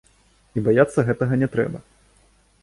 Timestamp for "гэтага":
1.09-1.39